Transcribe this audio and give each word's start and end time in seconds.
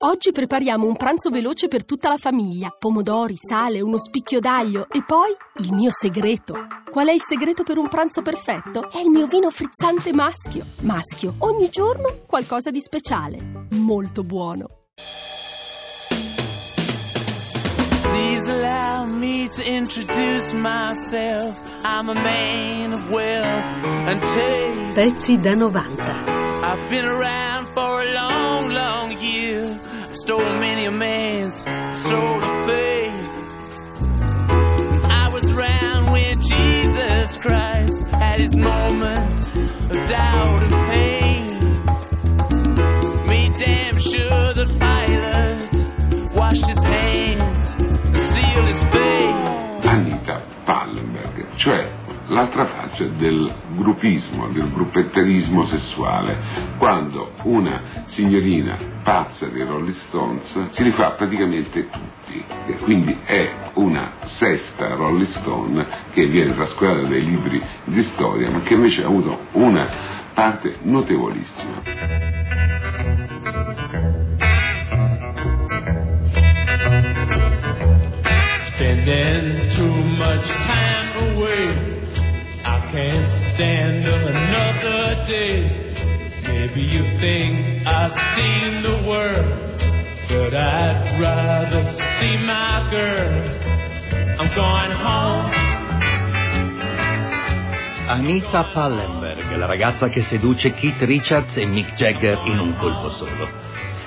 Oggi 0.00 0.30
prepariamo 0.30 0.86
un 0.86 0.94
pranzo 0.94 1.28
veloce 1.28 1.66
per 1.66 1.84
tutta 1.84 2.08
la 2.08 2.18
famiglia. 2.18 2.68
Pomodori, 2.70 3.34
sale, 3.36 3.80
uno 3.80 3.98
spicchio 3.98 4.38
d'aglio 4.38 4.86
e 4.88 5.02
poi 5.02 5.34
il 5.56 5.72
mio 5.72 5.90
segreto. 5.90 6.54
Qual 6.88 7.08
è 7.08 7.12
il 7.12 7.20
segreto 7.20 7.64
per 7.64 7.78
un 7.78 7.88
pranzo 7.88 8.22
perfetto? 8.22 8.92
È 8.92 9.00
il 9.00 9.10
mio 9.10 9.26
vino 9.26 9.50
frizzante 9.50 10.12
maschio. 10.12 10.66
Maschio, 10.82 11.34
ogni 11.38 11.68
giorno 11.68 12.20
qualcosa 12.28 12.70
di 12.70 12.80
speciale. 12.80 13.66
Molto 13.70 14.22
buono. 14.22 14.68
Please 18.02 18.52
allow 18.52 19.04
me 19.16 19.48
to 19.48 19.62
introduce 19.68 20.54
myself. 20.54 21.60
I'm 21.82 22.08
a 22.08 22.14
man 22.14 22.92
of 22.92 23.10
wealth 23.10 24.06
and 24.06 24.20
taste. 24.20 24.92
Pezzi 24.94 25.36
da 25.38 25.56
90. 25.56 26.38
I've 26.62 26.88
been 26.88 27.06
around 27.06 27.66
for 27.72 28.02
a 28.02 28.12
long, 28.12 28.47
stole 30.28 30.60
many 30.60 30.84
a 30.84 30.90
man's 30.90 31.64
soul 31.96 32.42
of 32.44 32.70
faith. 32.70 33.28
I 35.10 35.30
was 35.32 35.50
around 35.56 36.12
when 36.12 36.34
Jesus 36.34 37.40
Christ 37.40 38.10
had 38.10 38.38
his 38.38 38.54
moment 38.54 39.54
of 39.90 40.06
doubt 40.06 40.62
and 40.64 40.86
pain. 40.90 41.17
Gruppismo, 53.78 54.48
del 54.48 54.70
gruppetterismo 54.70 55.64
sessuale, 55.66 56.36
quando 56.78 57.32
una 57.44 58.04
signorina 58.08 58.76
pazza 59.02 59.46
dei 59.46 59.64
Rolling 59.64 59.96
Stones 60.08 60.70
si 60.72 60.82
rifà 60.82 61.10
praticamente 61.12 61.88
tutti, 61.88 62.44
e 62.66 62.76
quindi 62.78 63.16
è 63.24 63.50
una 63.74 64.12
sesta 64.38 64.94
Rolling 64.94 65.28
Stone 65.38 65.86
che 66.12 66.26
viene 66.26 66.54
trascurata 66.54 67.02
dai 67.02 67.24
libri 67.24 67.62
di 67.84 68.02
storia, 68.14 68.50
ma 68.50 68.60
che 68.62 68.74
invece 68.74 69.02
ha 69.02 69.06
avuto 69.06 69.38
una 69.52 69.86
parte 70.34 70.76
notevolissima. 70.82 71.82
Spending 78.74 79.74
too 79.74 79.86
much 79.86 80.46
time 80.66 81.32
away 81.32 81.88
can't 82.92 83.37
stand 83.58 84.06
another 84.06 85.26
day. 85.26 85.66
Maybe 86.46 86.82
you 86.82 87.02
think 87.18 87.84
I've 87.84 88.14
seen 88.36 88.82
the 88.86 89.02
world, 89.02 89.50
but 90.30 90.54
I'd 90.54 91.18
rather 91.18 91.82
see 92.20 92.36
my 92.46 92.86
girl. 92.88 93.34
I'm 94.38 94.54
going 94.54 94.94
home. 95.02 95.50
Anita 98.06 98.70
Pallenberg, 98.72 99.56
la 99.56 99.66
ragazza 99.66 100.08
che 100.08 100.24
seduce 100.28 100.72
Keith 100.74 101.02
Richards 101.02 101.56
e 101.56 101.66
Mick 101.66 101.94
Jagger 101.96 102.38
in 102.46 102.60
un 102.60 102.76
colpo 102.76 103.10
solo. 103.10 103.48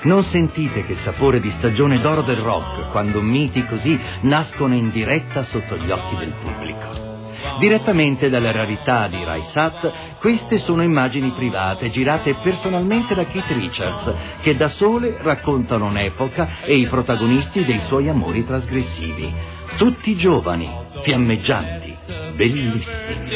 Non 0.04 0.24
sentite 0.24 0.86
che 0.86 0.96
sapore 1.04 1.40
di 1.40 1.52
stagione 1.58 2.00
d'oro 2.00 2.22
del 2.22 2.38
rock 2.38 2.90
quando 2.90 3.20
miti 3.20 3.64
così 3.66 4.00
nascono 4.22 4.74
in 4.74 4.90
diretta 4.90 5.44
sotto 5.44 5.76
gli 5.76 5.90
occhi 5.90 6.16
del 6.16 6.32
pubblico. 6.42 7.11
Direttamente 7.58 8.28
dalla 8.28 8.52
rarità 8.52 9.08
di 9.08 9.22
Raisat, 9.22 9.92
queste 10.18 10.58
sono 10.60 10.82
immagini 10.82 11.30
private 11.30 11.90
girate 11.90 12.34
personalmente 12.42 13.14
da 13.14 13.24
Keith 13.24 13.48
Richards, 13.48 14.14
che 14.42 14.56
da 14.56 14.68
sole 14.70 15.18
raccontano 15.20 15.86
un'epoca 15.86 16.62
e 16.64 16.76
i 16.76 16.86
protagonisti 16.86 17.64
dei 17.64 17.80
suoi 17.86 18.08
amori 18.08 18.46
trasgressivi. 18.46 19.32
Tutti 19.76 20.16
giovani, 20.16 20.68
fiammeggianti, 21.02 21.96
bellissimi. 22.34 23.30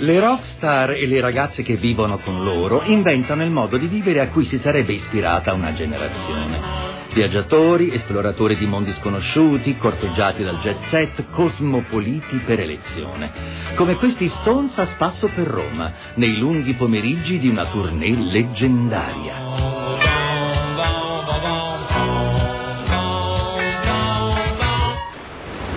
Le 0.00 0.20
rockstar 0.20 0.90
e 0.90 1.06
le 1.06 1.20
ragazze 1.20 1.62
che 1.62 1.76
vivono 1.76 2.18
con 2.18 2.44
loro 2.44 2.82
inventano 2.84 3.42
il 3.42 3.50
modo 3.50 3.76
di 3.76 3.86
vivere 3.86 4.20
a 4.20 4.28
cui 4.28 4.44
si 4.44 4.60
sarebbe 4.62 4.92
ispirata 4.92 5.52
una 5.52 5.74
generazione. 5.74 6.96
Viaggiatori, 7.12 7.92
esploratori 7.92 8.56
di 8.56 8.66
mondi 8.66 8.94
sconosciuti, 9.00 9.76
corteggiati 9.76 10.44
dal 10.44 10.60
jet 10.60 10.88
set, 10.90 11.30
cosmopoliti 11.30 12.36
per 12.46 12.60
elezione. 12.60 13.32
Come 13.74 13.96
questi 13.96 14.30
Stones 14.40 14.76
a 14.78 14.86
spasso 14.86 15.28
per 15.34 15.46
Roma, 15.46 15.92
nei 16.14 16.36
lunghi 16.36 16.74
pomeriggi 16.74 17.40
di 17.40 17.48
una 17.48 17.66
tournée 17.66 18.14
leggendaria. 18.14 19.77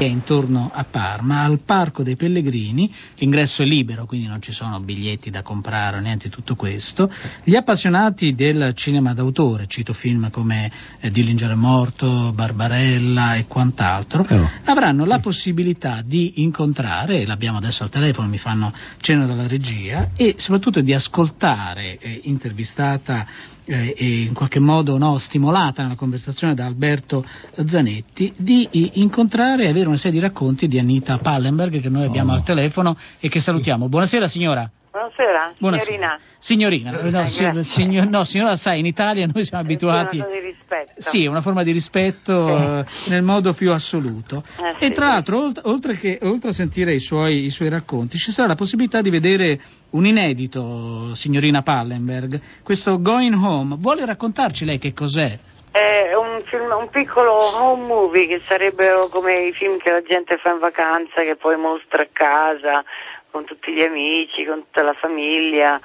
È 0.05 0.07
intorno 0.07 0.71
a 0.73 0.83
Parma, 0.83 1.43
al 1.43 1.59
Parco 1.59 2.03
dei 2.03 2.15
Pellegrini, 2.15 2.93
l'ingresso 3.15 3.61
è 3.61 3.65
libero, 3.65 4.05
quindi 4.05 4.27
non 4.27 4.41
ci 4.41 4.51
sono 4.51 4.79
biglietti 4.79 5.29
da 5.29 5.41
comprare 5.41 5.97
o 5.97 5.99
niente 5.99 6.27
di 6.27 6.33
tutto 6.33 6.55
questo. 6.55 7.11
Gli 7.43 7.55
appassionati 7.55 8.33
del 8.33 8.73
cinema 8.73 9.13
d'autore, 9.13 9.67
cito 9.67 9.93
film 9.93 10.29
come 10.29 10.71
eh, 10.99 11.11
Dillinger 11.11 11.51
è 11.51 11.55
morto, 11.55 12.31
Barbarella 12.33 13.35
e 13.35 13.45
quant'altro, 13.45 14.25
oh. 14.29 14.49
avranno 14.65 15.05
la 15.05 15.19
possibilità 15.19 16.01
di 16.03 16.41
incontrare, 16.41 17.25
l'abbiamo 17.25 17.57
adesso 17.57 17.83
al 17.83 17.89
telefono, 17.89 18.27
mi 18.27 18.37
fanno 18.37 18.73
cenno 18.99 19.27
dalla 19.27 19.47
regia, 19.47 20.11
e 20.15 20.35
soprattutto 20.37 20.81
di 20.81 20.93
ascoltare, 20.93 21.97
eh, 21.99 22.21
intervistata 22.23 23.27
eh, 23.65 23.93
e 23.95 24.21
in 24.21 24.33
qualche 24.33 24.59
modo 24.59 24.97
no, 24.97 25.17
stimolata 25.17 25.83
nella 25.83 25.95
conversazione 25.95 26.53
da 26.53 26.65
Alberto 26.65 27.25
Zanetti, 27.65 28.33
di 28.37 28.67
incontrare 28.93 29.65
e 29.65 29.67
avere 29.69 29.87
una 29.91 29.99
serie 29.99 30.19
di 30.19 30.25
racconti 30.25 30.67
di 30.67 30.79
Anita 30.79 31.17
Pallenberg 31.17 31.81
che 31.81 31.89
noi 31.89 32.05
abbiamo 32.05 32.31
oh. 32.31 32.35
al 32.35 32.43
telefono 32.43 32.97
e 33.19 33.27
che 33.27 33.39
salutiamo. 33.39 33.89
Buonasera 33.89 34.27
signora. 34.27 34.69
Buonasera, 34.91 35.53
Buonasera. 35.57 36.17
signorina. 36.39 36.91
Signorina, 36.91 37.21
no, 37.21 37.63
signor, 37.63 38.07
no, 38.07 38.23
signora, 38.25 38.55
sai, 38.57 38.79
in 38.79 38.85
Italia 38.85 39.25
noi 39.25 39.45
siamo 39.45 39.63
abituati... 39.63 40.17
È 40.17 40.21
una 40.21 40.27
forma 40.27 40.39
di 40.41 40.47
rispetto. 40.47 40.93
Sì, 40.97 41.25
una 41.25 41.41
forma 41.41 41.63
di 41.63 41.71
rispetto 41.71 42.85
sì. 42.87 43.09
nel 43.09 43.23
modo 43.23 43.53
più 43.53 43.71
assoluto. 43.71 44.43
Eh, 44.79 44.87
e 44.87 44.91
tra 44.91 45.05
sì. 45.05 45.11
l'altro, 45.11 45.51
oltre, 45.63 45.93
che, 45.95 46.19
oltre, 46.23 46.49
a 46.49 46.53
sentire 46.53 46.93
i 46.93 46.99
suoi, 46.99 47.45
i 47.45 47.49
suoi, 47.49 47.69
racconti, 47.69 48.17
ci 48.17 48.31
sarà 48.31 48.49
la 48.49 48.55
possibilità 48.55 49.01
di 49.01 49.09
vedere 49.09 49.61
un 49.91 50.05
inedito, 50.05 51.15
signorina 51.15 51.61
Pallenberg, 51.61 52.39
questo 52.61 53.01
Going 53.01 53.33
Home. 53.33 53.77
Vuole 53.79 54.05
raccontarci 54.05 54.65
lei 54.65 54.77
che 54.77 54.93
cos'è? 54.93 55.39
È 55.71 56.13
un, 56.15 56.41
film, 56.41 56.69
un 56.77 56.89
piccolo 56.89 57.33
home 57.33 57.85
movie 57.85 58.27
che 58.27 58.41
sarebbero 58.45 59.07
come 59.07 59.39
i 59.39 59.53
film 59.53 59.77
che 59.77 59.89
la 59.89 60.01
gente 60.01 60.37
fa 60.37 60.51
in 60.51 60.59
vacanza, 60.59 61.21
che 61.21 61.37
poi 61.37 61.55
mostra 61.55 62.01
a 62.01 62.07
casa, 62.11 62.83
con 63.31 63.45
tutti 63.45 63.71
gli 63.71 63.81
amici, 63.81 64.43
con 64.43 64.65
tutta 64.65 64.83
la 64.83 64.93
famiglia. 64.93 65.79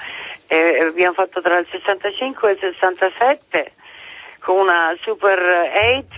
E 0.48 0.78
abbiamo 0.80 1.14
fatto 1.14 1.40
tra 1.40 1.58
il 1.58 1.66
65 1.66 2.48
e 2.48 2.52
il 2.52 2.58
67 2.58 3.72
con 4.40 4.58
una 4.58 4.96
Super 5.00 5.38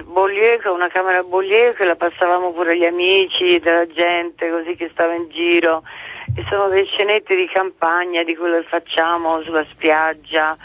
8 0.00 0.04
Beaulieu, 0.04 0.60
con 0.62 0.72
una 0.72 0.88
camera 0.88 1.22
Beaulieu 1.22 1.72
che 1.72 1.86
la 1.86 1.96
passavamo 1.96 2.52
pure 2.52 2.72
agli 2.72 2.84
amici, 2.84 3.58
della 3.58 3.86
gente 3.86 4.50
così 4.50 4.76
che 4.76 4.90
stava 4.92 5.14
in 5.14 5.28
giro. 5.30 5.82
E 6.36 6.44
sono 6.48 6.68
dei 6.68 6.84
scenetti 6.84 7.34
di 7.34 7.48
campagna 7.48 8.22
di 8.22 8.36
quello 8.36 8.58
che 8.58 8.66
facciamo 8.66 9.42
sulla 9.42 9.64
spiaggia, 9.70 10.56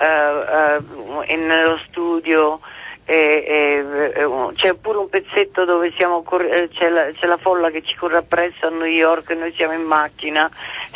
eh, 0.00 0.80
eh, 1.26 1.36
nello 1.36 1.78
studio 1.86 2.58
e, 3.04 3.44
e, 3.46 4.52
c'è 4.54 4.74
pure 4.74 4.96
un 4.96 5.10
pezzetto 5.10 5.66
dove 5.66 5.88
eh, 5.88 6.68
c'è, 6.72 6.88
la, 6.88 7.10
la, 7.20 7.36
folla 7.36 7.68
che 7.70 7.82
ci 7.82 7.94
corre 7.96 8.16
appresso 8.16 8.66
a 8.66 8.70
New 8.70 8.84
York, 8.84 9.30
noi 9.32 9.52
siamo 9.52 9.74
in 9.74 9.82
macchina, 9.82 10.50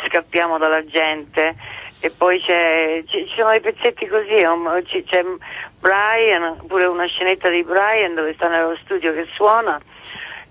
scappiamo 0.07 0.57
dalla 0.57 0.83
gente 0.85 1.55
e 1.99 2.09
poi 2.09 2.39
ci 2.39 3.31
sono 3.35 3.51
dei 3.51 3.61
pezzetti 3.61 4.07
così, 4.07 4.43
c'è 5.05 5.23
Brian, 5.79 6.65
pure 6.65 6.85
una 6.85 7.05
scenetta 7.05 7.49
di 7.49 7.63
Brian 7.63 8.15
dove 8.15 8.33
sta 8.33 8.47
nello 8.47 8.75
studio 8.83 9.13
che 9.13 9.27
suona 9.33 9.79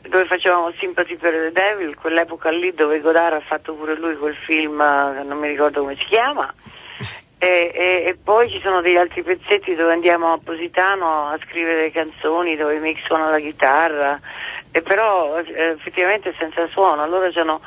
dove 0.02 0.26
facevamo 0.26 0.70
Sympathy 0.78 1.16
per 1.16 1.32
the 1.32 1.50
Devil, 1.50 1.96
quell'epoca 1.96 2.50
lì 2.50 2.72
dove 2.72 3.00
Godard 3.00 3.36
ha 3.36 3.40
fatto 3.40 3.74
pure 3.74 3.96
lui 3.96 4.16
quel 4.16 4.36
film, 4.36 4.76
non 4.76 5.38
mi 5.38 5.48
ricordo 5.48 5.80
come 5.80 5.96
si 5.96 6.04
chiama, 6.04 6.52
e, 7.44 7.70
e, 7.74 8.04
e, 8.06 8.16
poi 8.22 8.48
ci 8.48 8.58
sono 8.60 8.80
degli 8.80 8.96
altri 8.96 9.22
pezzetti 9.22 9.74
dove 9.74 9.92
andiamo 9.92 10.32
a 10.32 10.38
Positano 10.42 11.26
a 11.26 11.38
scrivere 11.44 11.90
canzoni, 11.90 12.56
dove 12.56 12.78
Mick 12.78 13.04
suona 13.04 13.28
la 13.28 13.38
chitarra, 13.38 14.18
e 14.70 14.80
però 14.80 15.38
eh, 15.38 15.74
effettivamente 15.76 16.34
senza 16.38 16.66
suono. 16.68 17.02
Allora 17.02 17.30
c'hanno, 17.30 17.60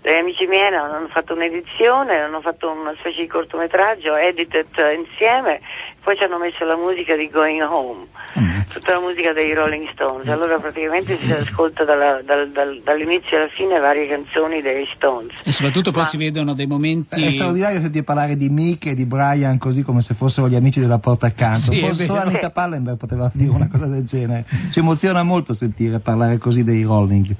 gli 0.00 0.08
amici 0.08 0.46
miei 0.46 0.72
hanno 0.72 1.08
fatto 1.08 1.34
un'edizione, 1.34 2.22
hanno 2.22 2.40
fatto 2.40 2.70
una 2.70 2.94
specie 2.98 3.20
di 3.20 3.26
cortometraggio, 3.26 4.16
edited 4.16 4.96
insieme, 4.96 5.60
poi 6.02 6.16
ci 6.16 6.24
hanno 6.24 6.38
messo 6.38 6.64
la 6.64 6.76
musica 6.76 7.14
di 7.14 7.28
Going 7.28 7.60
Home. 7.60 8.06
Mm. 8.38 8.57
Tutta 8.68 8.92
la 8.92 9.00
musica 9.00 9.32
dei 9.32 9.52
Rolling 9.52 9.88
Stones. 9.92 10.28
Allora 10.28 10.58
praticamente 10.58 11.18
si 11.20 11.30
ascolta 11.32 11.84
dalla, 11.84 12.20
dal, 12.24 12.50
dal, 12.50 12.80
dall'inizio 12.84 13.36
alla 13.36 13.48
fine 13.48 13.78
varie 13.78 14.08
canzoni 14.08 14.62
dei 14.62 14.86
Stones. 14.94 15.34
E 15.42 15.52
soprattutto 15.52 15.90
poi 15.90 16.02
Ma- 16.02 16.08
si 16.08 16.16
vedono 16.16 16.54
dei 16.54 16.66
momenti... 16.66 17.22
È 17.22 17.30
straordinario 17.30 17.80
sentire 17.80 18.04
parlare 18.04 18.36
di 18.36 18.48
Mick 18.48 18.86
e 18.86 18.94
di 18.94 19.06
Brian 19.06 19.58
così 19.58 19.82
come 19.82 20.02
se 20.02 20.14
fossero 20.14 20.48
gli 20.48 20.56
amici 20.56 20.80
della 20.80 20.98
porta 20.98 21.26
accanto. 21.26 21.72
Sì, 21.72 21.78
è 21.78 21.86
Forse 21.86 22.04
solo. 22.04 22.20
Anita 22.20 22.50
Pallenberg 22.50 22.96
poteva 22.96 23.30
dire 23.32 23.50
una 23.50 23.68
cosa 23.68 23.86
del 23.86 24.04
genere. 24.04 24.44
Ci 24.70 24.78
emoziona 24.78 25.22
molto 25.22 25.54
sentire 25.54 25.98
parlare 25.98 26.38
così 26.38 26.64
dei 26.64 26.82
Rolling. 26.82 27.34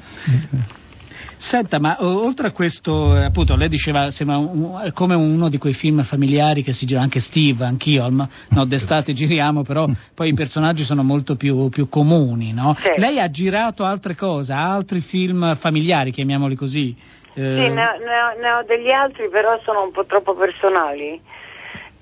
Senta, 1.41 1.79
ma 1.79 1.97
o- 2.01 2.25
oltre 2.25 2.49
a 2.49 2.51
questo, 2.51 3.17
eh, 3.17 3.25
appunto, 3.25 3.55
lei 3.55 3.69
diceva 3.69 4.11
sembra 4.11 4.39
un- 4.39 4.81
è 4.85 4.93
come 4.93 5.15
uno 5.15 5.49
di 5.49 5.57
quei 5.57 5.73
film 5.73 6.03
familiari 6.03 6.63
che 6.63 6.73
si 6.73 6.85
gira, 6.85 7.01
anche 7.01 7.21
Steve, 7.21 7.65
anch'io, 7.65 8.11
ma- 8.11 8.29
no, 8.51 8.65
d'estate 8.65 9.13
giriamo, 9.13 9.63
però 9.63 9.87
poi 10.15 10.31
i 10.31 10.35
personaggi 10.35 10.83
sono 10.83 11.05
molto 11.05 11.37
più, 11.37 11.69
più 11.69 11.89
comuni, 11.89 12.53
no? 12.53 12.75
Sì. 12.79 12.91
Lei 12.97 13.21
ha 13.21 13.31
girato 13.31 13.85
altre 13.85 14.17
cose, 14.17 14.53
altri 14.53 15.01
film 15.01 15.55
familiari, 15.55 16.11
chiamiamoli 16.11 16.57
così. 16.57 16.95
eh, 17.35 17.41
Sì, 17.41 17.43
ne 17.45 17.69
ho, 17.69 17.71
ne 17.73 18.21
ho- 18.21 18.41
ne 18.41 18.51
ho 18.51 18.63
degli 18.67 18.91
altri, 18.91 19.29
però 19.29 19.61
sono 19.65 19.85
un 19.85 19.93
po' 19.93 20.05
troppo 20.07 20.35
personali. 20.35 21.21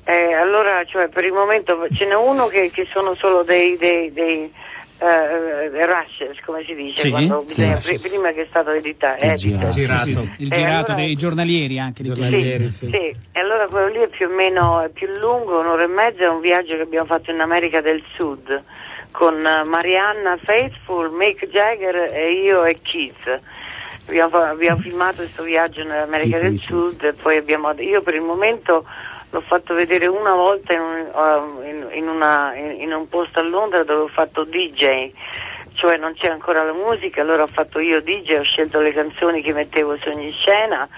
Eh, 0.04 0.32
allora, 0.32 0.82
cioè, 0.86 1.08
per 1.08 1.24
il 1.24 1.32
momento 1.32 1.86
ce 1.92 2.06
n'è 2.06 2.14
uno 2.14 2.46
che, 2.46 2.70
che 2.72 2.86
sono 2.92 3.14
solo 3.16 3.42
dei, 3.42 3.76
dei, 3.76 4.12
dei 4.12 4.50
eh, 4.98 5.86
rushes, 5.86 6.38
come 6.44 6.64
si 6.64 6.74
dice, 6.74 7.02
Sì, 7.02 7.10
quando 7.10 7.40
sì, 7.40 7.46
bisogna- 7.46 7.74
rushes. 7.74 8.08
prima 8.08 8.32
che 8.32 8.42
è 8.42 8.46
stato 8.48 8.70
editato. 8.70 9.26
Che 9.26 9.34
girato. 9.34 9.70
Girato. 9.70 10.02
sì, 10.04 10.10
il 10.10 10.52
Eh, 10.52 10.56
girato 10.56 10.92
allora- 10.92 10.94
dei 10.94 11.14
giornalieri 11.16 11.78
anche. 11.78 12.02
di 12.02 12.08
quelli. 12.10 12.22
Giornalieri. 12.30 12.70
Sì, 12.70 12.70
sì. 12.70 12.90
sì, 12.90 12.96
e 13.32 13.40
allora 13.40 13.66
quello 13.66 13.88
lì 13.88 13.98
è 13.98 14.08
più 14.08 14.26
o 14.26 14.34
meno 14.34 14.80
è 14.80 14.88
più 14.88 15.06
lungo, 15.18 15.60
un'ora 15.60 15.84
e 15.84 15.88
mezza, 15.88 16.24
è 16.24 16.28
un 16.28 16.40
viaggio 16.40 16.76
che 16.76 16.82
abbiamo 16.82 17.06
fatto 17.06 17.30
in 17.30 17.40
America 17.40 17.80
del 17.80 18.02
Sud 18.16 18.62
con 19.10 19.34
eh, 19.46 19.64
Marianna 19.64 20.36
Faithful, 20.42 21.10
Mick 21.10 21.46
Jagger 21.48 22.12
e 22.12 22.32
io 22.32 22.64
e 22.64 22.76
Keith. 22.82 23.40
Abbiamo, 24.08 24.38
abbiamo 24.38 24.80
filmato 24.80 25.16
questo 25.16 25.42
viaggio 25.42 25.82
nell'America 25.82 26.38
Keith 26.38 26.42
del 26.42 26.50
Richards. 26.52 26.90
Sud 26.90 27.02
e 27.04 27.12
poi 27.14 27.36
abbiamo, 27.38 27.72
io 27.80 28.02
per 28.02 28.14
il 28.14 28.20
momento 28.20 28.84
l'ho 29.30 29.40
fatto 29.42 29.74
vedere 29.74 30.06
una 30.06 30.34
volta 30.34 30.72
in 30.72 30.80
un, 30.80 31.10
uh, 31.12 31.62
in- 31.92 32.08
una- 32.08 32.54
in 32.54 32.92
un 32.92 33.08
posto 33.08 33.40
a 33.40 33.42
Londra 33.42 33.82
dove 33.84 34.02
ho 34.02 34.08
fatto 34.08 34.44
DJ, 34.44 35.12
cioè 35.74 35.96
non 35.96 36.14
c'era 36.14 36.32
ancora 36.32 36.62
la 36.62 36.72
musica, 36.72 37.20
allora 37.20 37.42
ho 37.42 37.48
fatto 37.48 37.78
io 37.78 38.00
DJ, 38.00 38.38
ho 38.38 38.42
scelto 38.42 38.80
le 38.80 38.92
canzoni 38.92 39.42
che 39.42 39.52
mettevo 39.52 39.96
su 39.98 40.08
ogni 40.08 40.32
scena 40.32 40.88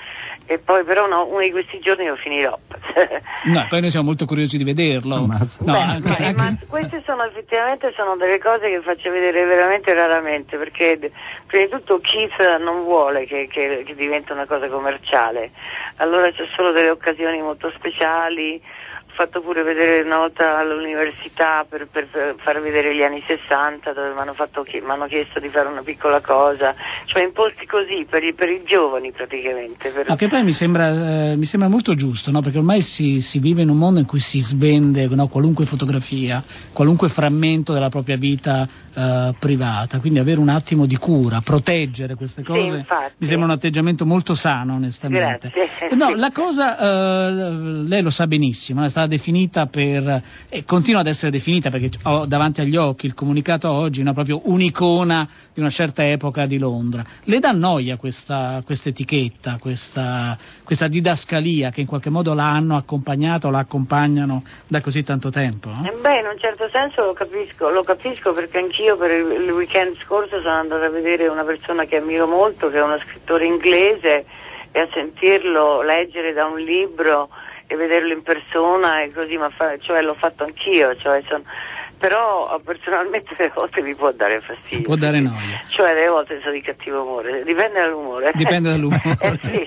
e 0.50 0.59
poi 0.59 0.83
però 0.83 1.06
no, 1.06 1.27
uno 1.27 1.41
di 1.41 1.50
questi 1.50 1.79
giorni 1.79 2.06
lo 2.06 2.17
finirò. 2.17 2.59
No, 3.45 3.65
poi 3.69 3.81
noi 3.81 3.91
siamo 3.91 4.06
molto 4.06 4.25
curiosi 4.25 4.56
di 4.59 4.65
vederlo. 4.65 5.15
No, 5.21 5.27
Beh, 5.61 5.71
anche- 5.73 6.09
ma- 6.09 6.17
anche- 6.27 6.33
ma 6.35 6.56
queste 6.67 7.03
sono 7.06 7.23
effettivamente 7.23 7.93
sono 7.95 8.17
delle 8.17 8.41
cose 8.41 8.69
che 8.69 8.81
faccio 8.83 9.11
vedere 9.12 9.45
veramente 9.45 9.95
raramente 9.95 10.56
perché 10.56 10.99
prima 11.47 11.65
di 11.67 11.71
tutto 11.71 12.00
Keith 12.00 12.37
non 12.59 12.83
vuole 12.83 13.27
che, 13.27 13.47
che, 13.49 13.85
che 13.87 13.95
diventi 13.95 14.33
una 14.33 14.45
cosa 14.47 14.67
commerciale 14.69 15.53
allora 15.99 16.33
c'è 16.33 16.47
solo 16.56 16.73
delle 16.73 16.91
occasioni 16.91 17.41
molto 17.41 17.71
speciali 17.77 18.61
fatto 19.19 19.41
pure 19.41 19.65
vedere 19.65 20.03
una 20.05 20.19
volta 20.19 20.59
all'università 20.59 21.67
per, 21.69 21.88
per- 21.91 22.37
far 22.38 22.61
vedere 22.61 22.94
gli 22.94 23.03
anni 23.03 23.20
60 23.26 23.93
dove 23.93 24.12
mi 24.12 24.20
hanno, 24.20 25.06
chiesto 25.06 25.41
di 25.41 25.49
fare 25.49 25.67
una 25.67 25.82
piccola 25.82 26.20
cosa 26.20 26.73
cioè 27.06 27.25
in 27.25 27.32
posti 27.32 27.67
così 27.67 28.06
per 28.09 28.23
i, 28.23 28.32
per 28.32 28.49
i 28.49 28.62
giovani 28.65 29.11
praticamente 29.11 29.91
per- 29.91 30.09
No, 30.09 30.15
che 30.15 30.29
poi 30.29 30.44
mi 30.44 30.53
sembra, 30.53 31.31
eh, 31.31 31.37
mi 31.37 31.44
sembra 31.47 31.69
molto 31.69 31.94
giusto, 31.94 32.31
no? 32.31 32.41
perché 32.43 32.59
ormai 32.59 32.81
si, 32.81 33.20
si 33.20 33.41
vive 33.41 33.62
in 33.62 33.70
un 33.70 33.76
mondo 33.79 33.99
in 33.99 34.06
cui 34.06 34.20
si 34.20 34.41
svende 34.41 35.06
no, 35.09 35.26
qualunque 35.26 35.64
fotografia, 35.67 36.43
qualunque 36.73 37.09
frammento 37.09 37.73
della 37.73 37.88
propria 37.88 38.17
vita 38.17 38.69
eh, 38.94 39.35
privata, 39.38 39.99
quindi 39.99 40.21
avere 40.21 40.38
un 40.38 40.49
attimo 40.49 40.87
di 40.87 40.97
cura, 40.97 41.41
proteggere 41.41 42.14
queste 42.14 42.43
Sì, 42.43 42.47
cose, 42.47 42.76
infatti. 42.76 43.14
mi 43.19 43.26
sembra 43.26 43.47
un 43.47 43.53
atteggiamento 43.53 44.06
molto 44.06 44.35
sano 44.35 44.75
onestamente. 44.75 45.50
Grazie. 45.53 45.97
No, 45.97 46.14
la 46.14 46.31
cosa, 46.31 47.26
eh, 47.26 47.31
lei 47.87 48.03
lo 48.03 48.11
sa 48.11 48.26
benissimo, 48.26 48.85
è 48.85 48.88
stata 48.88 49.07
definita 49.08 49.66
per, 49.66 50.22
e 50.49 50.64
continua 50.64 51.00
ad 51.00 51.08
essere 51.08 51.32
definita 51.32 51.70
perché 51.70 51.90
ho 52.05 52.26
davanti 52.26 52.60
agli 52.60 52.76
occhi 52.76 53.06
il 53.06 53.14
comunicato 53.14 53.70
oggi, 53.70 54.05
no, 54.05 54.12
proprio 54.12 54.40
un'icona 54.44 55.28
di 55.52 55.60
una 55.60 55.70
certa 55.70 56.06
epoca 56.06 56.46
di 56.46 56.58
Londra. 56.58 57.05
Le 57.25 57.40
dà 57.40 57.50
noia 57.50 57.96
questa, 57.96 58.62
etichetta, 58.64 59.58
questa, 59.60 60.38
questa 60.62 60.87
didascalia 60.87 61.70
che 61.70 61.81
in 61.81 61.87
qualche 61.87 62.10
modo 62.10 62.34
l'hanno 62.34 62.76
accompagnata 62.76 63.49
o 63.49 63.50
la 63.50 63.58
accompagnano 63.58 64.44
da 64.69 64.81
così 64.81 65.02
tanto 65.02 65.31
tempo? 65.31 65.70
Eh 65.84 65.96
Beh, 66.00 66.20
in 66.20 66.26
un 66.26 66.38
certo 66.38 66.69
senso 66.70 67.04
lo 67.04 67.12
capisco, 67.12 67.70
lo 67.70 67.82
capisco 67.82 68.32
perché 68.32 68.58
anch'io 68.58 68.96
per 68.96 69.11
il 69.11 69.50
weekend 69.50 69.96
scorso 69.96 70.40
sono 70.40 70.54
andata 70.54 70.87
a 70.87 70.90
vedere 70.90 71.26
una 71.26 71.44
persona 71.44 71.84
che 71.84 71.96
ammiro 71.96 72.26
molto, 72.26 72.70
che 72.70 72.78
è 72.78 72.82
uno 72.82 72.99
scrittore 72.99 73.46
inglese, 73.46 74.25
e 74.70 74.81
a 74.81 74.88
sentirlo 74.93 75.82
leggere 75.82 76.32
da 76.32 76.46
un 76.46 76.58
libro 76.61 77.28
e 77.70 77.76
vederlo 77.76 78.12
in 78.15 78.23
persona 78.23 79.03
e 79.03 79.12
così, 79.12 79.37
ma 79.37 79.50
fa- 79.50 79.79
cioè 79.79 80.00
l'ho 80.03 80.15
fatto 80.15 80.43
anch'io, 80.43 80.97
cioè 80.97 81.23
son- 81.29 81.44
però 81.99 82.61
personalmente 82.65 83.35
delle 83.37 83.53
volte 83.55 83.83
mi 83.83 83.95
può 83.95 84.12
dare 84.12 84.41
fastidio. 84.41 84.83
Può 84.83 84.97
dare 84.97 85.21
noia. 85.21 85.62
Cioè 85.69 85.93
delle 85.95 86.09
volte 86.09 86.41
sono 86.41 86.53
di 86.53 86.61
cattivo 86.62 87.03
umore, 87.03 87.43
dipende 87.45 87.81
dall'umore. 87.81 88.31
Dipende 88.35 88.71
dall'umore. 88.77 89.17
eh 89.21 89.39
sì. 89.43 89.67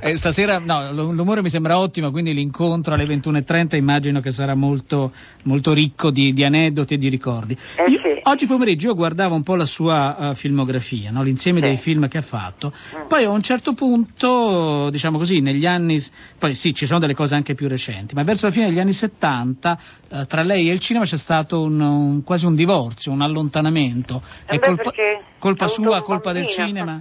Eh, 0.00 0.16
stasera 0.16 0.58
no, 0.58 0.90
l'umore 0.92 1.42
mi 1.42 1.50
sembra 1.50 1.78
ottimo, 1.78 2.10
quindi 2.10 2.32
l'incontro 2.32 2.94
alle 2.94 3.04
21.30 3.04 3.76
immagino 3.76 4.20
che 4.20 4.30
sarà 4.30 4.54
molto, 4.54 5.12
molto 5.44 5.72
ricco 5.72 6.10
di, 6.10 6.32
di 6.32 6.44
aneddoti 6.44 6.94
e 6.94 6.98
di 6.98 7.08
ricordi. 7.08 7.56
Eh 7.76 7.90
Io- 7.90 7.98
sì. 8.00 8.06
Oggi 8.22 8.46
pomeriggio 8.46 8.88
io 8.88 8.94
guardavo 8.94 9.34
un 9.34 9.42
po' 9.42 9.54
la 9.56 9.64
sua 9.64 10.30
eh, 10.30 10.34
filmografia, 10.34 11.10
no? 11.10 11.22
l'insieme 11.22 11.60
Sì. 11.60 11.66
dei 11.66 11.76
film 11.76 12.08
che 12.08 12.18
ha 12.18 12.22
fatto, 12.22 12.72
Mm. 12.96 13.06
poi 13.08 13.24
a 13.24 13.30
un 13.30 13.40
certo 13.42 13.72
punto, 13.72 14.88
diciamo 14.90 15.18
così, 15.18 15.40
negli 15.40 15.66
anni, 15.66 16.02
poi 16.38 16.54
sì, 16.54 16.74
ci 16.74 16.86
sono 16.86 16.98
delle 16.98 17.14
cose 17.14 17.34
anche 17.34 17.54
più 17.54 17.68
recenti, 17.68 18.14
ma 18.14 18.22
verso 18.22 18.46
la 18.46 18.52
fine 18.52 18.66
degli 18.66 18.78
anni 18.80 18.92
70 18.92 19.78
eh, 20.10 20.26
tra 20.26 20.42
lei 20.42 20.68
e 20.70 20.72
il 20.72 20.80
cinema 20.80 21.04
c'è 21.04 21.16
stato 21.16 21.57
un, 21.62 21.80
un- 21.80 22.24
quasi 22.24 22.46
un 22.46 22.54
divorzio, 22.54 23.12
un 23.12 23.22
allontanamento. 23.22 24.22
Eh 24.46 24.56
È 24.56 24.58
beh, 24.58 24.66
colpa, 24.66 24.92
colpa 25.38 25.66
sua, 25.68 26.02
colpa 26.02 26.32
del 26.32 26.46
cinema? 26.46 27.00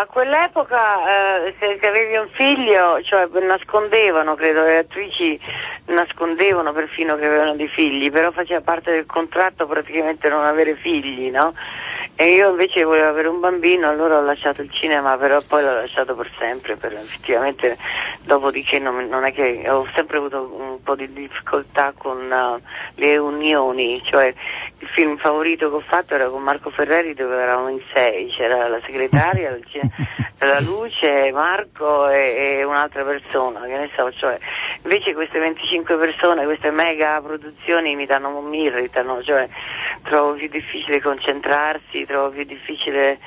A 0.00 0.06
quell'epoca, 0.06 1.46
eh, 1.46 1.54
se 1.58 1.76
se 1.80 1.86
avevi 1.88 2.14
un 2.16 2.28
figlio, 2.30 3.02
cioè 3.02 3.26
nascondevano, 3.40 4.36
credo, 4.36 4.62
le 4.62 4.78
attrici 4.78 5.38
nascondevano 5.86 6.72
perfino 6.72 7.16
che 7.16 7.26
avevano 7.26 7.56
dei 7.56 7.66
figli, 7.66 8.08
però 8.08 8.30
faceva 8.30 8.60
parte 8.60 8.92
del 8.92 9.06
contratto 9.06 9.66
praticamente 9.66 10.28
non 10.28 10.44
avere 10.44 10.76
figli, 10.76 11.30
no? 11.32 11.52
E 12.20 12.32
io 12.32 12.50
invece 12.50 12.82
volevo 12.82 13.10
avere 13.10 13.28
un 13.28 13.38
bambino, 13.38 13.88
allora 13.88 14.18
ho 14.18 14.22
lasciato 14.22 14.60
il 14.60 14.72
cinema, 14.72 15.16
però 15.16 15.40
poi 15.46 15.62
l'ho 15.62 15.74
lasciato 15.74 16.16
per 16.16 16.28
sempre, 16.36 16.74
per, 16.74 16.92
effettivamente 16.94 17.78
dopodiché 18.24 18.80
non, 18.80 19.06
non 19.06 19.24
è 19.24 19.32
che 19.32 19.64
ho 19.70 19.86
sempre 19.94 20.16
avuto 20.16 20.52
un 20.52 20.82
po' 20.82 20.96
di 20.96 21.12
difficoltà 21.12 21.92
con 21.96 22.20
eh, 22.20 22.60
le 22.96 23.16
unioni, 23.18 24.02
cioè 24.02 24.34
il 24.80 24.88
film 24.88 25.16
favorito 25.18 25.70
che 25.70 25.76
ho 25.76 25.84
fatto 25.86 26.16
era 26.16 26.28
con 26.28 26.42
Marco 26.42 26.70
Ferreri 26.70 27.14
dove 27.14 27.40
eravamo 27.40 27.68
in 27.68 27.82
sei, 27.94 28.26
c'era 28.30 28.66
la 28.66 28.80
segretaria, 28.84 29.56
la 30.40 30.60
luce, 30.60 31.30
Marco 31.30 32.08
e, 32.08 32.56
e 32.58 32.64
un'altra 32.64 33.04
persona, 33.04 33.60
che 33.60 33.76
ne 33.76 33.90
so, 33.94 34.10
cioè 34.10 34.36
invece 34.82 35.14
queste 35.14 35.38
25 35.38 35.96
persone, 35.96 36.44
queste 36.46 36.72
mega 36.72 37.20
produzioni 37.22 37.94
mi 37.94 38.06
danno, 38.06 38.40
mi 38.40 38.62
irritano, 38.62 39.22
cioè 39.22 39.48
trovo 40.02 40.34
più 40.34 40.48
difficile 40.48 41.00
concentrarsi, 41.00 42.04
trovo 42.06 42.30
più 42.30 42.44
difficile, 42.44 43.18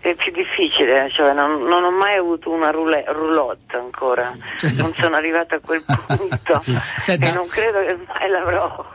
è 0.00 0.14
più 0.14 0.32
difficile, 0.32 1.10
cioè 1.10 1.32
non, 1.32 1.62
non 1.62 1.84
ho 1.84 1.90
mai 1.90 2.16
avuto 2.16 2.50
una 2.50 2.70
roulette, 2.70 3.12
roulotte 3.12 3.76
ancora, 3.76 4.34
non 4.76 4.94
sono 4.94 5.16
arrivata 5.16 5.56
a 5.56 5.60
quel 5.60 5.82
punto 5.86 6.62
Senta- 6.98 7.26
e 7.26 7.32
non 7.32 7.46
credo 7.48 7.84
che 7.84 7.98
mai 8.06 8.28
l'avrò. 8.28 8.86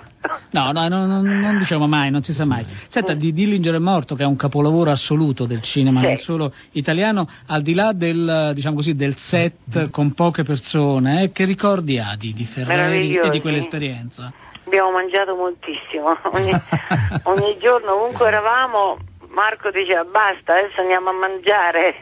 No, 0.51 0.71
no, 0.71 0.87
no, 0.87 1.05
no, 1.05 1.21
non 1.21 1.57
diciamo 1.57 1.87
mai, 1.87 2.11
non 2.11 2.21
si 2.21 2.33
sa 2.33 2.45
mai. 2.45 2.63
Senta, 2.87 3.13
di 3.13 3.33
Dillinger 3.33 3.75
è 3.75 3.79
morto, 3.79 4.15
che 4.15 4.23
è 4.23 4.25
un 4.25 4.35
capolavoro 4.35 4.91
assoluto 4.91 5.45
del 5.45 5.61
cinema, 5.61 6.01
Sì. 6.01 6.07
non 6.07 6.17
solo 6.17 6.53
italiano, 6.71 7.27
al 7.47 7.61
di 7.61 7.73
là 7.73 7.91
del, 7.93 8.51
diciamo 8.53 8.75
così, 8.75 8.95
del 8.95 9.17
set 9.17 9.89
con 9.89 10.13
poche 10.13 10.43
persone, 10.43 11.23
eh, 11.23 11.31
che 11.31 11.45
ricordi 11.45 11.97
ha 11.97 12.15
di, 12.17 12.33
di 12.33 12.45
Ferreri 12.45 13.17
e 13.17 13.29
di 13.29 13.41
quell'esperienza? 13.41 14.31
Abbiamo 14.65 14.91
mangiato 14.91 15.35
moltissimo, 15.35 16.17
ogni, 16.33 16.51
ogni 17.23 17.57
giorno 17.59 17.95
ovunque 17.95 18.27
eravamo 18.27 18.97
Marco 19.33 19.71
diceva 19.71 20.03
basta, 20.03 20.53
adesso 20.53 20.79
andiamo 20.81 21.09
a 21.09 21.13
mangiare 21.13 21.95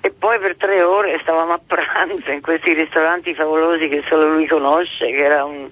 e 0.00 0.10
poi 0.10 0.38
per 0.38 0.56
tre 0.56 0.82
ore 0.82 1.18
stavamo 1.20 1.52
a 1.52 1.60
pranzo 1.64 2.30
in 2.30 2.40
questi 2.40 2.72
ristoranti 2.72 3.34
favolosi 3.34 3.88
che 3.88 4.02
solo 4.08 4.32
lui 4.32 4.46
conosce, 4.46 5.06
che 5.10 5.22
era 5.22 5.44
un 5.44 5.68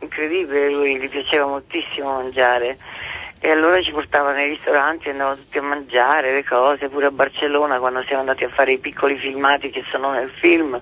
incredibile, 0.00 0.70
lui 0.70 0.98
gli 0.98 1.08
piaceva 1.08 1.46
moltissimo 1.46 2.12
mangiare. 2.12 2.76
E 3.40 3.52
allora 3.52 3.80
ci 3.80 3.92
portava 3.92 4.32
nei 4.32 4.48
ristoranti, 4.48 5.08
andavamo 5.08 5.36
tutti 5.36 5.58
a 5.58 5.62
mangiare 5.62 6.34
le 6.34 6.44
cose, 6.44 6.88
pure 6.88 7.06
a 7.06 7.10
Barcellona 7.12 7.78
quando 7.78 8.02
siamo 8.02 8.20
andati 8.20 8.42
a 8.42 8.48
fare 8.48 8.72
i 8.72 8.78
piccoli 8.78 9.16
filmati 9.16 9.70
che 9.70 9.84
sono 9.92 10.10
nel 10.10 10.28
film, 10.28 10.80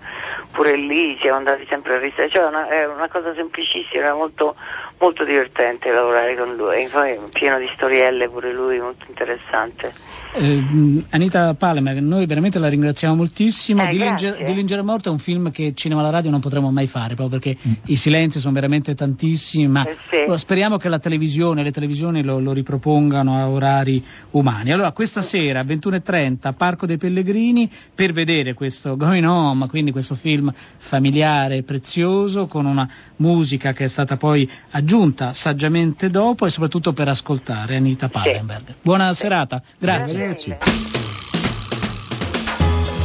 pure 0.52 0.75
lì 0.75 1.18
siamo 1.20 1.37
andati 1.37 1.66
sempre 1.68 1.96
al 1.96 2.00
ristorante, 2.00 2.35
cioè 2.35 2.46
una, 2.46 2.68
è 2.68 2.87
una 2.87 3.08
cosa 3.08 3.35
semplicissima, 3.35 4.04
era 4.04 4.14
molto, 4.14 4.56
molto 4.99 5.25
divertente 5.25 5.92
lavorare 5.92 6.35
con 6.35 6.56
lui, 6.56 6.85
e 6.85 6.88
poi 6.88 7.20
pieno 7.30 7.58
di 7.58 7.70
storielle 7.75 8.26
pure 8.30 8.50
lui, 8.52 8.80
molto 8.80 9.04
interessante. 9.06 9.92
Eh, 10.33 11.04
Anita 11.11 11.54
Palmer, 11.54 12.00
noi 12.02 12.26
veramente 12.26 12.59
la 12.59 12.68
ringraziamo 12.68 13.14
moltissimo. 13.14 13.83
Eh, 13.83 13.90
Dillinger, 13.90 14.83
morto 14.83 15.09
è 15.09 15.12
un 15.12 15.18
film 15.18 15.50
che 15.50 15.73
cinema 15.75 16.00
alla 16.00 16.11
radio 16.11 16.30
non 16.30 16.40
potremo 16.40 16.71
mai 16.71 16.87
fare, 16.87 17.14
proprio 17.14 17.38
perché 17.38 17.56
i 17.87 17.97
silenzi 17.97 18.38
sono 18.38 18.52
veramente 18.52 18.95
tantissimi, 18.95 19.66
ma 19.66 19.87
Eh, 19.87 19.97
sì. 20.28 20.38
speriamo 20.38 20.76
che 20.76 20.88
la 20.88 20.99
televisione, 20.99 21.62
le 21.62 21.71
televisioni 21.71 22.23
lo, 22.23 22.38
lo 22.38 22.52
ripropongano 22.52 23.37
a 23.37 23.49
orari 23.49 24.04
umani. 24.33 24.73
Allora, 24.73 24.92
questa 24.92 25.23
sera, 25.23 25.62
21.30, 25.62 26.52
Parco 26.54 26.87
dei 26.87 26.99
Pellegrini, 26.99 27.71
per 27.95 28.12
vedere 28.12 28.54
questo 28.54 28.97
Going 28.97 29.25
Home, 29.25 29.66
quindi 29.68 29.90
questo 29.90 30.14
film 30.14 30.52
familiare, 30.76 31.62
prezioso, 31.62 32.47
con 32.47 32.66
una 32.66 32.88
musica 33.16 33.73
che 33.73 33.85
è 33.85 33.88
stata 33.88 34.16
poi 34.16 34.49
aggiunta 34.71 35.33
saggiamente 35.33 36.11
dopo 36.11 36.47
e 36.47 36.50
soprattutto 36.50 36.92
per 36.92 37.09
ascoltare 37.09 37.76
Anita 37.76 38.09
Pallenberg. 38.09 38.75
Buona 38.83 39.12
serata, 39.14 39.62
grazie. 39.78 39.95
Grazie 39.97 40.15
mille. 40.16 40.56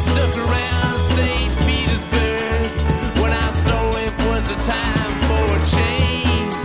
Stuck 0.03 0.34
around 0.46 0.98
St. 1.15 1.51
Petersburg 1.65 2.70
when 3.22 3.32
I 3.32 3.34
saw 3.65 3.82
it 4.06 4.13
was 4.30 4.46
a 4.50 4.51
time 4.72 5.13
for 5.27 5.46
a 5.58 5.60
change. 5.75 6.56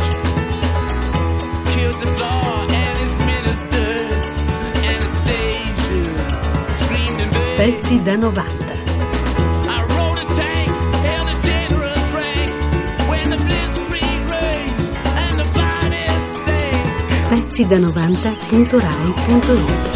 Killed 1.74 1.98
the 2.02 2.08
Tsar 2.16 2.56
and 2.82 2.96
his 3.02 3.14
ministers. 3.30 4.26
Anastasia 4.92 6.02
screamed 6.80 7.18
in 7.20 7.28
vain. 7.30 7.56
Pezzi 7.58 7.96
da 8.04 8.14
90. 8.16 8.38
I 9.68 9.70
rode 9.96 10.20
a 10.22 10.24
tank, 10.38 10.70
held 11.06 11.28
a 11.28 11.30
generous 11.42 12.06
rank 12.14 12.50
when 13.10 13.26
the 13.30 13.36
blitzkrieg 13.46 14.20
raged 14.30 14.90
and 15.22 15.34
the 15.40 15.46
finest 15.56 16.28
stank. 16.42 16.86
Pezzi 17.30 17.62
da 17.68 17.76
90.rai.it 17.78 19.95